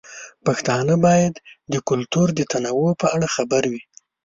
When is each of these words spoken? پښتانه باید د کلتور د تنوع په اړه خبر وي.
پښتانه 0.45 0.95
باید 1.05 1.33
د 1.73 1.75
کلتور 1.89 2.27
د 2.35 2.41
تنوع 2.51 2.91
په 3.01 3.07
اړه 3.15 3.27
خبر 3.35 3.63
وي. 3.71 3.81